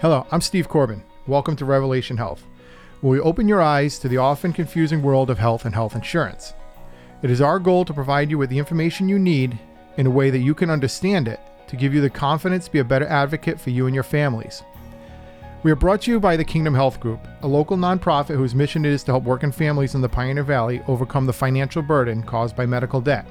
[0.00, 1.02] Hello, I'm Steve Corbin.
[1.26, 2.44] Welcome to Revelation Health,
[3.00, 6.52] where we open your eyes to the often confusing world of health and health insurance.
[7.22, 9.58] It is our goal to provide you with the information you need
[9.96, 12.78] in a way that you can understand it to give you the confidence to be
[12.78, 14.62] a better advocate for you and your families.
[15.64, 18.84] We are brought to you by the Kingdom Health Group, a local nonprofit whose mission
[18.84, 22.54] it is to help working families in the Pioneer Valley overcome the financial burden caused
[22.54, 23.26] by medical debt.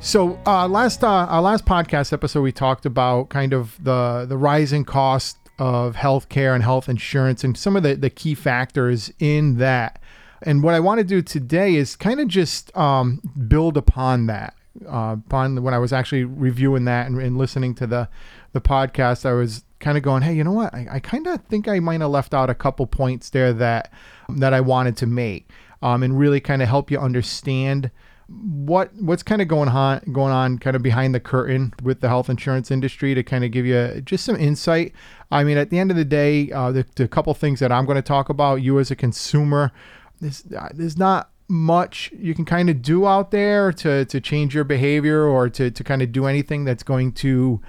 [0.00, 4.38] So, uh, last uh, our last podcast episode, we talked about kind of the the
[4.38, 9.58] rising cost of healthcare and health insurance and some of the, the key factors in
[9.58, 10.00] that.
[10.42, 14.54] And what I want to do today is kind of just um, build upon that.
[14.86, 18.08] Uh, upon when I was actually reviewing that and, and, listening to the
[18.52, 20.72] the podcast, I was kind of going, "Hey, you know what?
[20.72, 23.92] I, I kind of think I might have left out a couple points there that
[24.28, 25.50] that I wanted to make,
[25.82, 27.90] um, and really kind of help you understand."
[28.28, 32.08] What what's kind of going on going on kind of behind the curtain with the
[32.08, 34.92] health insurance industry to kind of give you just some insight.
[35.30, 37.86] I mean, at the end of the day, uh, the, the couple things that I'm
[37.86, 39.72] going to talk about, you as a consumer,
[40.20, 44.54] there's uh, there's not much you can kind of do out there to to change
[44.54, 47.62] your behavior or to to kind of do anything that's going to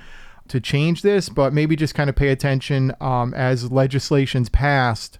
[0.49, 5.19] to change this, but maybe just kind of pay attention um, as legislation's passed,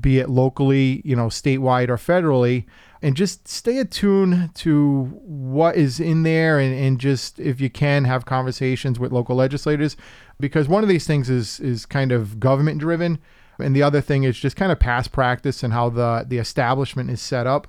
[0.00, 2.64] be it locally, you know, statewide or federally
[3.00, 8.04] and just stay attuned to what is in there and, and just if you can
[8.04, 9.96] have conversations with local legislators
[10.40, 13.18] because one of these things is is kind of government driven
[13.58, 17.10] and the other thing is just kind of past practice and how the the establishment
[17.10, 17.68] is set up.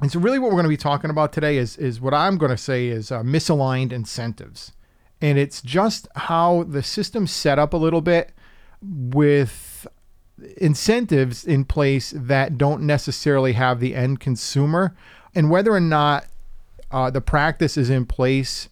[0.00, 2.38] And so really what we're going to be talking about today is is what i'm
[2.38, 4.72] going to say is uh, misaligned incentives.
[5.20, 8.32] And it's just how the system's set up a little bit
[8.82, 9.86] with
[10.56, 14.94] incentives in place that don't necessarily have the end consumer.
[15.34, 16.26] And whether or not
[16.90, 18.68] uh, the practice is in place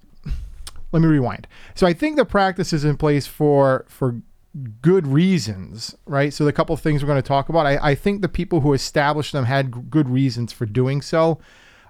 [0.93, 1.49] let me rewind.
[1.75, 4.21] So i think the practice is in place for for
[4.81, 6.33] good reasons right?
[6.33, 8.73] So the couple things we're going to talk about I, I think the people who
[8.73, 11.41] established them had good reasons for doing so.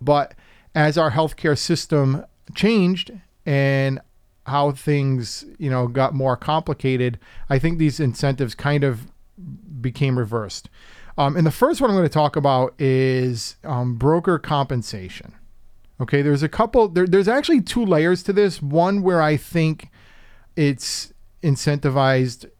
[0.00, 0.34] But
[0.74, 2.24] as our healthcare system
[2.54, 3.12] changed
[3.44, 4.00] and
[4.46, 7.18] how things you know got more complicated
[7.48, 9.06] i think these incentives kind of
[9.84, 10.68] became reversed.
[11.16, 15.34] Um, and the first one I'm going to talk about is um, broker compensation.
[16.00, 18.60] Okay, there's a couple, there, there's actually two layers to this.
[18.60, 19.90] One where I think
[20.56, 21.12] it's
[21.42, 22.50] incentivized.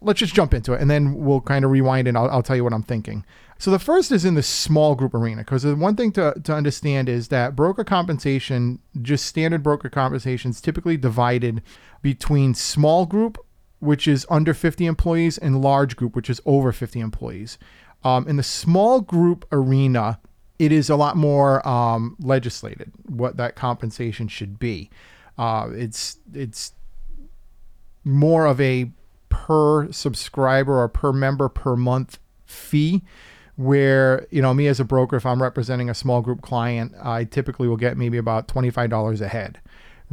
[0.00, 2.56] Let's just jump into it and then we'll kind of rewind and I'll, I'll tell
[2.56, 3.24] you what I'm thinking.
[3.62, 6.52] So the first is in the small group arena because the one thing to, to
[6.52, 11.62] understand is that broker compensation, just standard broker compensation, is typically divided
[12.02, 13.38] between small group
[13.82, 17.58] which is under 50 employees, and large group, which is over 50 employees.
[18.04, 20.20] Um, in the small group arena,
[20.60, 24.88] it is a lot more um, legislated what that compensation should be.
[25.36, 26.74] Uh, it's it's
[28.04, 28.92] more of a
[29.28, 33.02] per subscriber or per member per month fee
[33.56, 37.22] where you know me as a broker if i'm representing a small group client i
[37.24, 39.60] typically will get maybe about $25 a head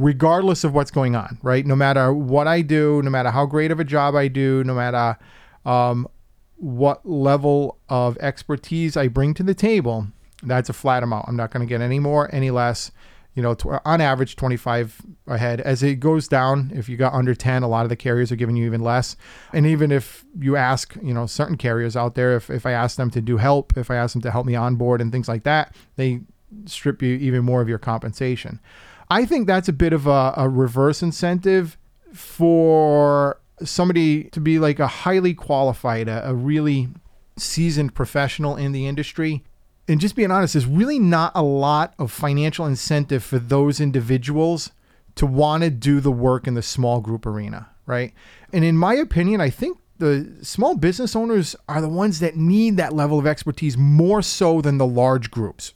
[0.00, 1.66] regardless of what's going on, right?
[1.66, 4.74] No matter what I do, no matter how great of a job I do, no
[4.74, 5.18] matter
[5.66, 6.08] um,
[6.56, 10.06] what level of expertise I bring to the table,
[10.42, 11.28] that's a flat amount.
[11.28, 12.90] I'm not going to get any more, any less.
[13.34, 15.60] You know, on average, 25 ahead.
[15.60, 18.36] As it goes down, if you got under 10, a lot of the carriers are
[18.36, 19.16] giving you even less.
[19.52, 22.96] And even if you ask, you know, certain carriers out there, if, if I ask
[22.96, 25.44] them to do help, if I ask them to help me onboard and things like
[25.44, 26.20] that, they
[26.64, 28.60] strip you even more of your compensation.
[29.10, 31.76] I think that's a bit of a, a reverse incentive
[32.14, 36.88] for somebody to be like a highly qualified, a, a really
[37.36, 39.42] seasoned professional in the industry.
[39.88, 44.70] And just being honest, there's really not a lot of financial incentive for those individuals
[45.16, 48.14] to want to do the work in the small group arena, right?
[48.52, 52.76] And in my opinion, I think the small business owners are the ones that need
[52.76, 55.74] that level of expertise more so than the large groups,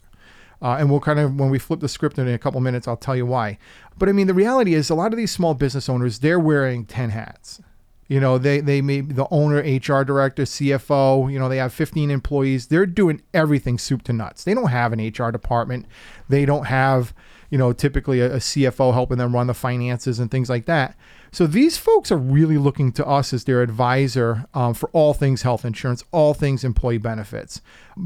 [0.61, 2.97] uh, and we'll kind of, when we flip the script in a couple minutes, I'll
[2.97, 3.57] tell you why.
[3.97, 6.85] But I mean, the reality is a lot of these small business owners, they're wearing
[6.85, 7.61] 10 hats.
[8.07, 11.73] You know, they, they may be the owner, HR director, CFO, you know, they have
[11.73, 12.67] 15 employees.
[12.67, 14.43] They're doing everything soup to nuts.
[14.43, 15.87] They don't have an HR department.
[16.29, 17.15] They don't have,
[17.49, 20.95] you know, typically a, a CFO helping them run the finances and things like that.
[21.35, 25.41] So these folks are really looking to us as their advisor um, for all things
[25.41, 27.59] health insurance, all things employee benefits,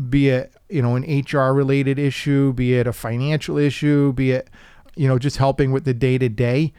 [0.09, 4.49] be it you know an HR related issue, be it a financial issue, be it
[4.95, 6.73] you know just helping with the day to day.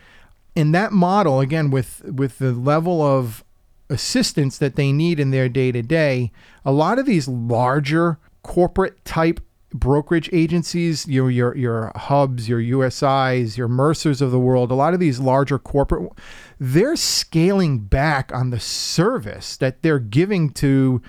[0.56, 3.44] In that model, again with with the level of
[3.88, 6.32] assistance that they need in their day to day,
[6.64, 9.38] a lot of these larger corporate type
[9.72, 14.94] brokerage agencies, your your your hubs, your USIs, your Mercers of the world, a lot
[14.94, 16.10] of these larger corporate,
[16.58, 21.00] they're scaling back on the service that they're giving to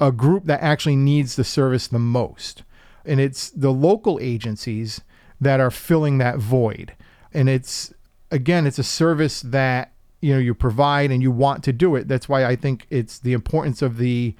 [0.00, 2.62] a group that actually needs the service the most.
[3.04, 5.00] And it's the local agencies
[5.40, 6.94] that are filling that void.
[7.32, 7.92] And it's
[8.30, 12.08] again, it's a service that you know you provide and you want to do it.
[12.08, 14.34] That's why I think it's the importance of the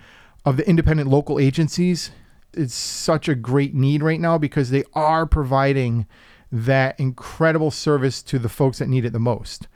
[0.44, 2.11] of the independent local agencies
[2.56, 6.06] it's such a great need right now because they are providing
[6.50, 9.69] that incredible service to the folks that need it the most.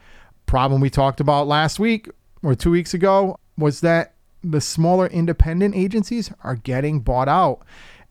[0.45, 2.09] Problem we talked about last week
[2.43, 4.13] or two weeks ago was that
[4.43, 7.61] the smaller independent agencies are getting bought out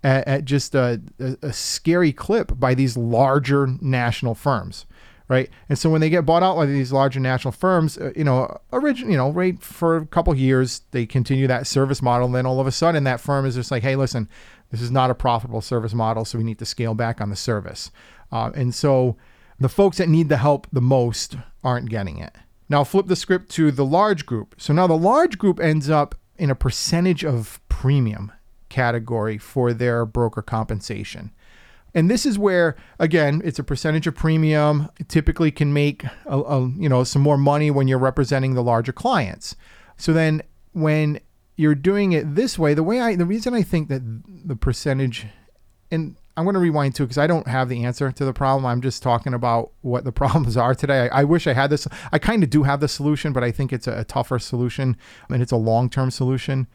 [0.04, 4.86] at, at just a, a, a scary clip by these larger national firms
[5.30, 5.48] right?
[5.68, 8.60] And so when they get bought out by these larger national firms, uh, you know,
[8.72, 12.46] origin, you know, right for a couple years they continue that service model, and then
[12.46, 14.28] all of a sudden that firm is just like, hey, listen,
[14.70, 17.36] this is not a profitable service model, so we need to scale back on the
[17.36, 17.90] service.
[18.30, 19.16] Uh, and so
[19.58, 22.34] the folks that need the help the most aren't getting it.
[22.68, 24.54] Now flip the script to the large group.
[24.58, 28.32] So now the large group ends up in a percentage of premium
[28.68, 31.32] category for their broker compensation.
[31.92, 34.88] And this is where, again, it's a percentage of premium.
[35.00, 38.62] It typically can make a, a, you know some more money when you're representing the
[38.62, 39.56] larger clients.
[39.96, 41.18] So then, when
[41.60, 45.26] you're doing it this way, the way I, the reason I think that the percentage,
[45.90, 48.64] and I'm going to rewind too because I don't have the answer to the problem.
[48.64, 51.10] I'm just talking about what the problems are today.
[51.10, 51.86] I, I wish I had this.
[52.12, 54.96] I kind of do have the solution, but I think it's a, a tougher solution
[55.28, 56.66] I and it's a long term solution.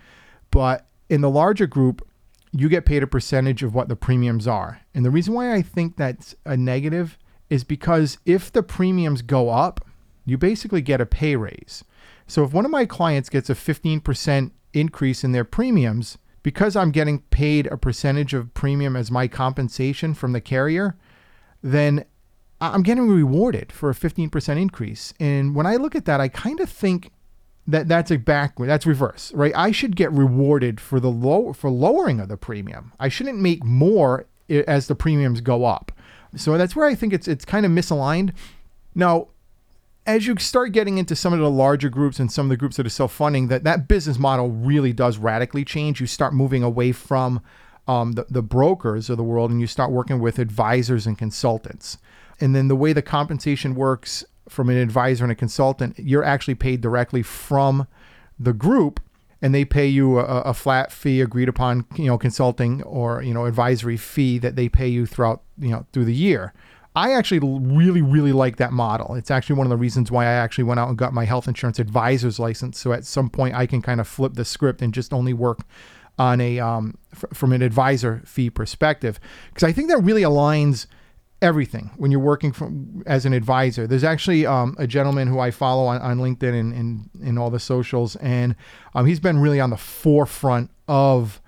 [0.51, 2.07] But in the larger group,
[2.51, 4.81] you get paid a percentage of what the premiums are.
[4.93, 7.17] And the reason why I think that's a negative
[7.49, 9.83] is because if the premiums go up,
[10.25, 11.83] you basically get a pay raise.
[12.27, 16.91] So if one of my clients gets a 15% increase in their premiums because I'm
[16.91, 20.95] getting paid a percentage of premium as my compensation from the carrier,
[21.63, 22.05] then
[22.61, 25.13] I'm getting rewarded for a 15% increase.
[25.19, 27.11] And when I look at that, I kind of think
[27.67, 29.51] that that's a backward that's reverse right?
[29.55, 32.93] I should get rewarded for the low for lowering of the premium.
[32.99, 35.91] I shouldn't make more as the premiums go up.
[36.35, 38.33] So that's where i think it's it's kind of misaligned.
[38.93, 39.29] Now
[40.05, 42.77] as you start getting into some of the larger groups and some of the groups
[42.77, 45.99] that are self-funding, that that business model really does radically change.
[45.99, 47.41] You start moving away from
[47.87, 51.97] um, the, the brokers of the world and you start working with advisors and consultants.
[52.39, 56.55] And then the way the compensation works from an advisor and a consultant, you're actually
[56.55, 57.87] paid directly from
[58.39, 58.99] the group
[59.41, 63.33] and they pay you a, a, flat fee agreed upon, you know, consulting or, you
[63.33, 66.53] know, advisory fee that they pay you throughout, you know, through the year.
[66.95, 69.15] I actually really, really like that model.
[69.15, 71.47] It's actually one of the reasons why I actually went out and got my health
[71.47, 72.79] insurance advisor's license.
[72.79, 75.59] So at some point, I can kind of flip the script and just only work
[76.17, 79.19] on a um, f- from an advisor fee perspective,
[79.49, 80.87] because I think that really aligns
[81.41, 83.85] everything when you're working from as an advisor.
[83.85, 87.59] There's actually um, a gentleman who I follow on, on LinkedIn and, and all the
[87.59, 88.55] socials, and
[88.93, 91.41] um, he's been really on the forefront of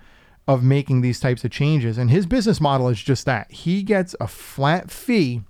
[0.48, 1.98] of making these types of changes.
[1.98, 5.42] And his business model is just that he gets a flat fee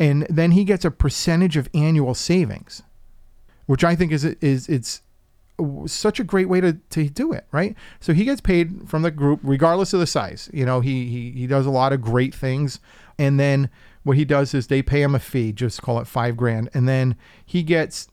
[0.00, 2.82] and then he gets a percentage of annual savings,
[3.66, 5.02] which I think is, is it's
[5.86, 7.76] such a great way to, to do it, right?
[8.00, 10.48] So he gets paid from the group regardless of the size.
[10.52, 12.80] You know, he, he, he does a lot of great things.
[13.18, 13.68] And then
[14.02, 16.70] what he does is they pay him a fee, just call it five grand.
[16.72, 18.08] And then he gets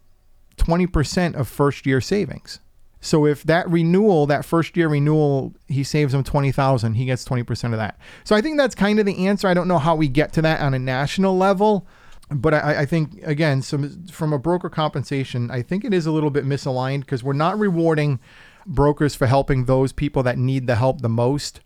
[0.58, 2.60] 20% of first year savings.
[3.02, 7.24] So if that renewal, that first year renewal, he saves him twenty thousand, he gets
[7.24, 7.98] twenty percent of that.
[8.24, 9.48] So I think that's kind of the answer.
[9.48, 11.88] I don't know how we get to that on a national level,
[12.30, 16.12] but I, I think again, some from a broker compensation, I think it is a
[16.12, 18.20] little bit misaligned because we're not rewarding
[18.66, 21.62] brokers for helping those people that need the help the most.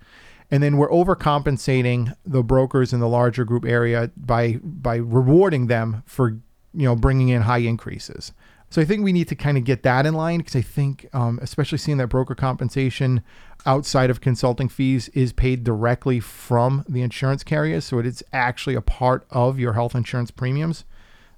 [0.52, 6.04] And then we're overcompensating the brokers in the larger group area by by rewarding them
[6.06, 6.30] for
[6.76, 8.34] you know bringing in high increases.
[8.74, 11.08] So I think we need to kind of get that in line because I think,
[11.14, 13.22] um, especially seeing that broker compensation
[13.68, 17.86] outside of consulting fees is paid directly from the insurance carriers.
[17.86, 20.86] So it is actually a part of your health insurance premiums.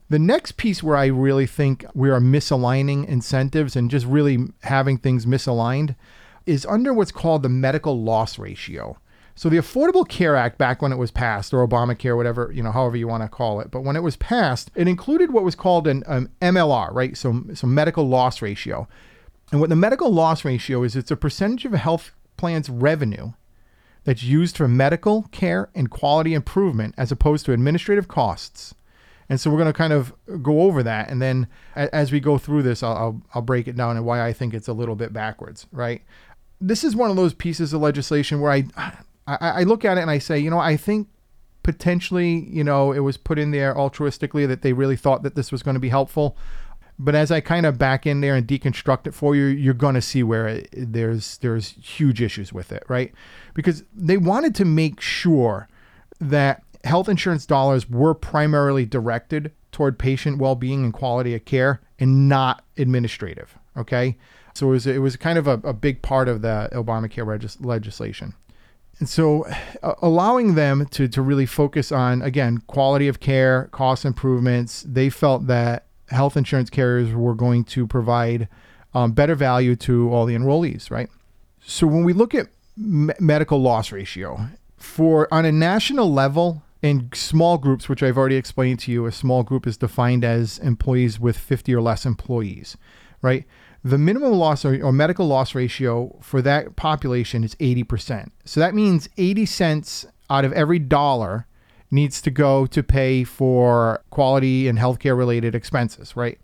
[0.07, 4.97] The next piece where I really think we are misaligning incentives and just really having
[4.97, 5.97] things misaligned
[6.45, 8.97] is under what's called the medical loss ratio.
[9.37, 12.71] So the Affordable Care Act, back when it was passed, or Obamacare, whatever you know,
[12.71, 15.55] however you want to call it, but when it was passed, it included what was
[15.55, 17.17] called an um, MLR, right?
[17.17, 18.87] So, so medical loss ratio.
[19.51, 23.33] And what the medical loss ratio is, it's a percentage of a health plan's revenue
[24.05, 28.73] that's used for medical care and quality improvement as opposed to administrative costs.
[29.27, 30.13] And so we're going to kind of
[30.43, 33.75] go over that, and then as we go through this, I'll, I'll, I'll break it
[33.75, 36.03] down and why I think it's a little bit backwards, right?
[36.61, 38.65] This is one of those pieces of legislation where I
[39.27, 41.07] I, I look at it and I say, you know, I think
[41.63, 45.51] potentially, you know, it was put in there altruistically that they really thought that this
[45.51, 46.37] was going to be helpful.
[46.97, 49.95] But as I kind of back in there and deconstruct it for you, you're going
[49.95, 53.13] to see where it, there's there's huge issues with it, right?
[53.53, 55.67] Because they wanted to make sure
[56.21, 62.29] that health insurance dollars were primarily directed toward patient well-being and quality of care and
[62.29, 64.17] not administrative, okay?
[64.53, 67.59] So it was it was kind of a, a big part of the Obamacare regis-
[67.59, 68.35] legislation.
[68.99, 69.45] And so,
[69.83, 75.09] uh, allowing them to, to really focus on, again, quality of care, cost improvements, they
[75.09, 78.47] felt that health insurance carriers were going to provide
[78.93, 81.09] um, better value to all the enrollees, right?
[81.59, 82.47] So, when we look at
[82.77, 84.47] me- medical loss ratio,
[84.77, 89.11] for on a national level, in small groups, which I've already explained to you, a
[89.11, 92.77] small group is defined as employees with 50 or less employees,
[93.21, 93.45] right?
[93.85, 98.31] The minimum loss or, or, medical loss ratio for that population is 80%.
[98.43, 101.45] So that means 80 cents out of every dollar
[101.91, 106.39] needs to go to pay for quality and healthcare related expenses, right?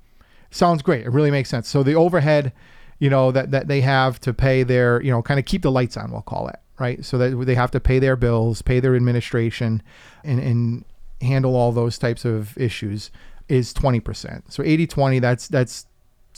[0.51, 1.03] Sounds great.
[1.03, 1.67] It really makes sense.
[1.67, 2.53] So the overhead,
[2.99, 5.71] you know, that, that they have to pay their, you know, kind of keep the
[5.71, 7.03] lights on, we'll call it, right?
[7.03, 9.81] So that they have to pay their bills, pay their administration,
[10.23, 10.85] and, and
[11.21, 13.09] handle all those types of issues
[13.47, 14.43] is 20%.
[14.51, 15.87] So 80 20, that's, that's,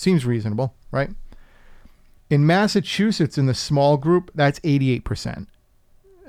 [0.03, 1.10] seems reasonable right?
[2.29, 5.48] In Massachusetts, in the small group, that's 88%.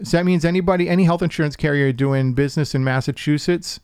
[0.03, 3.79] So that means anybody, any health insurance carrier doing business in Massachusetts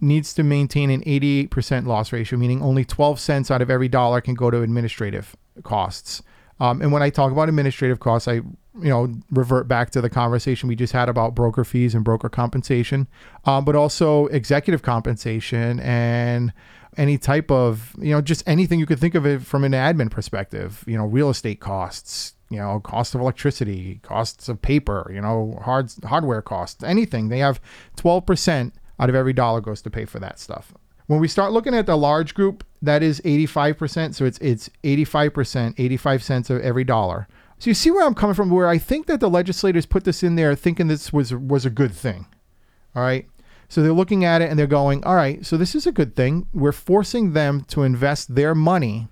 [0.00, 4.22] needs to maintain an 88% loss ratio, meaning only 12 cents out of every dollar
[4.22, 6.22] can go to administrative costs.
[6.60, 8.40] Um, and when I talk about administrative costs, I
[8.80, 12.28] you know revert back to the conversation we just had about broker fees and broker
[12.28, 13.08] compensation,
[13.44, 16.52] um, but also executive compensation and
[17.00, 20.10] any type of, you know, just anything you could think of it from an admin
[20.10, 25.18] perspective, you know, real estate costs, you know, cost of electricity, costs of paper, you
[25.18, 27.30] know, hard hardware costs, anything.
[27.30, 27.58] They have
[27.96, 30.74] 12% out of every dollar goes to pay for that stuff.
[31.06, 34.14] When we start looking at the large group, that is 85%.
[34.14, 37.26] So it's it's 85%, 85 cents of every dollar.
[37.58, 40.22] So you see where I'm coming from, where I think that the legislators put this
[40.22, 42.26] in there thinking this was was a good thing.
[42.94, 43.26] All right.
[43.70, 46.16] So they're looking at it and they're going, all right, so this is a good
[46.16, 46.48] thing.
[46.52, 49.06] We're forcing them to invest their money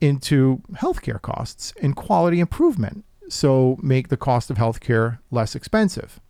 [0.00, 3.04] into healthcare costs and quality improvement.
[3.28, 6.20] So make the cost of healthcare less expensive.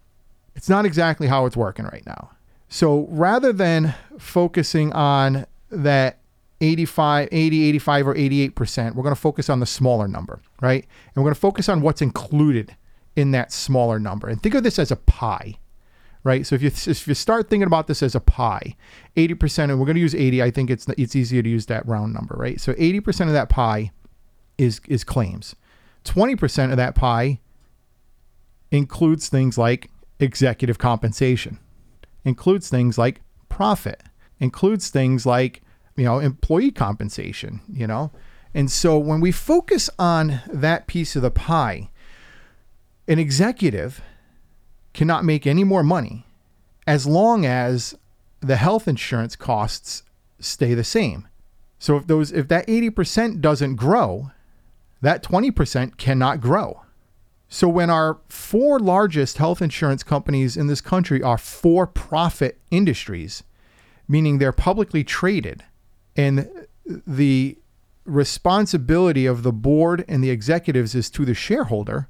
[0.57, 2.33] It's not exactly how it's working right now.
[2.69, 6.19] So rather than focusing on that
[6.61, 10.83] 85, 80, 85, or 88%, we're going to focus on the smaller number, right?
[10.83, 12.75] And we're going to focus on what's included
[13.15, 14.29] in that smaller number.
[14.29, 15.55] And think of this as a pie
[16.25, 16.47] right?
[16.47, 18.77] So if you if you start thinking about this as a pie,
[19.17, 21.87] 80%, and we're going to use 80, I think it's it's easier to use that
[21.87, 22.61] round number, right?
[22.61, 23.93] So 80% of that pie
[24.59, 25.57] is is claims.
[26.05, 27.41] 20% of that pie
[28.71, 31.59] includes things like executive compensation,
[32.25, 34.03] includes things like profit,
[34.39, 35.63] includes things like,
[35.97, 38.11] you know, employee compensation, you know?
[38.55, 41.91] And so when we focus on that piece of the pie,
[43.07, 44.03] an executive
[44.93, 46.27] cannot make any more money
[46.87, 47.97] as long as
[48.41, 50.03] the health insurance costs
[50.39, 51.29] stay the same.
[51.79, 54.31] So if those if that 80% doesn't grow,
[55.01, 56.83] that 20% cannot grow.
[57.49, 63.43] So when our four largest health insurance companies in this country are for-profit industries,
[64.07, 65.65] meaning they're publicly traded
[66.17, 66.49] and
[66.85, 67.59] the
[68.05, 72.09] responsibility of the board and the executives is to the shareholder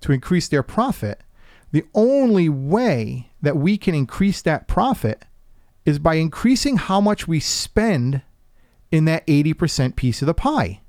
[0.00, 1.22] to increase their profit,
[1.74, 5.24] the only way that we can increase that profit
[5.84, 8.22] is by increasing how much we spend
[8.92, 10.82] in that 80% piece of the pie.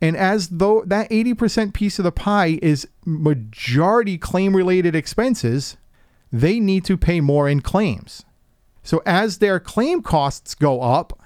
[0.00, 5.76] And as though that 80% piece of the pie is majority claim related expenses,
[6.32, 8.24] they need to pay more in claims.
[8.82, 11.16] So as their claim costs go up,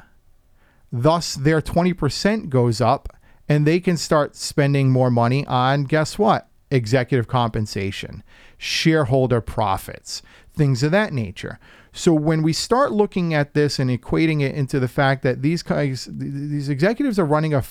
[0.93, 3.09] thus their 20% goes up,
[3.49, 6.50] and they can start spending more money on guess what?
[6.71, 8.23] Executive compensation,
[8.59, 10.23] shareholder profits,
[10.55, 11.59] things of that nature.
[11.93, 15.63] So when we start looking at this and equating it into the fact that these
[15.63, 17.65] guys, these executives are running a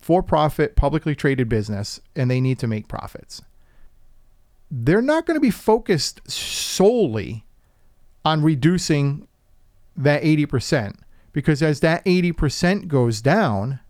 [0.00, 3.42] for-profit, publicly traded business, and they need to make profits,
[4.70, 7.44] they're not going to be focused solely
[8.24, 9.26] on reducing
[9.96, 10.96] that 80%
[11.32, 13.80] because as that 80% goes down,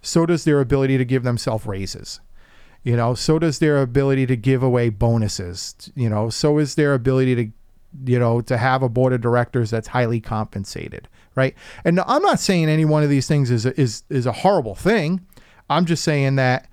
[0.00, 2.20] so does their ability to give themselves raises.
[2.84, 5.74] You know, so does their ability to give away bonuses.
[5.94, 7.50] You know, so is their ability to,
[8.04, 11.54] you know, to have a board of directors that's highly compensated, right?
[11.84, 14.74] And I'm not saying any one of these things is a, is is a horrible
[14.74, 15.26] thing.
[15.70, 16.68] I'm just saying that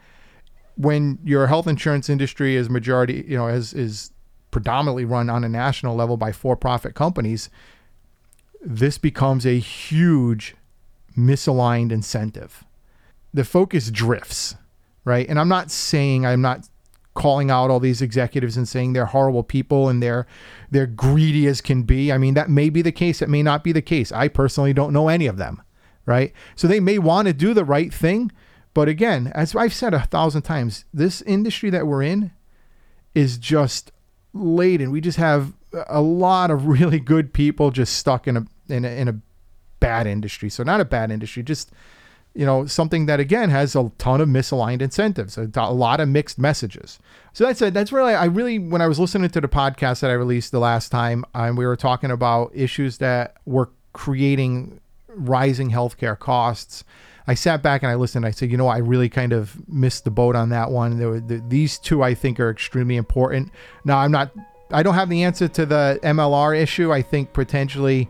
[0.76, 4.12] when your health insurance industry is majority, you know, is is
[4.52, 7.50] predominantly run on a national level by for-profit companies,
[8.62, 10.56] this becomes a huge
[11.18, 12.66] misaligned incentive.
[13.34, 14.56] The focus drifts,
[15.06, 15.28] right?
[15.28, 16.68] And I'm not saying I'm not
[17.14, 20.26] calling out all these executives and saying they're horrible people and they're
[20.70, 22.12] they're greedy as can be.
[22.12, 24.12] I mean, that may be the case, it may not be the case.
[24.12, 25.62] I personally don't know any of them,
[26.06, 26.34] right?
[26.56, 28.32] So they may want to do the right thing,
[28.74, 32.32] but again, as I've said a thousand times, this industry that we're in
[33.14, 33.92] is just
[34.34, 34.92] laden.
[34.92, 35.54] We just have
[35.88, 39.20] a lot of really good people just stuck in a in a, in a
[39.80, 40.50] bad industry.
[40.50, 41.72] So not a bad industry, just
[42.34, 46.08] you know something that again has a ton of misaligned incentives, a, a lot of
[46.08, 47.00] mixed messages.
[47.34, 47.74] So that's it.
[47.74, 50.60] That's really I really when I was listening to the podcast that I released the
[50.60, 56.84] last time, and we were talking about issues that were creating rising healthcare costs.
[57.28, 58.26] I sat back and I listened.
[58.26, 60.98] I said, you know, I really kind of missed the boat on that one.
[60.98, 63.52] Were the, these two I think are extremely important.
[63.84, 64.32] Now I'm not.
[64.72, 66.94] I don't have the answer to the MLR issue.
[66.94, 68.10] I think potentially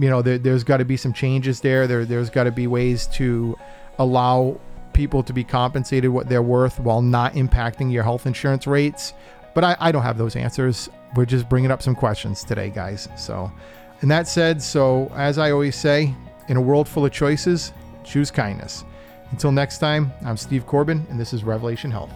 [0.00, 1.86] you know, there, has got to be some changes there.
[1.86, 3.56] There, there's got to be ways to
[3.98, 4.58] allow
[4.94, 9.12] people to be compensated what they're worth while not impacting your health insurance rates.
[9.54, 10.88] But I, I don't have those answers.
[11.14, 13.08] We're just bringing up some questions today, guys.
[13.16, 13.52] So,
[14.00, 16.14] and that said, so as I always say,
[16.48, 18.84] in a world full of choices, choose kindness.
[19.32, 22.10] Until next time, I'm Steve Corbin, and this is Revelation Health.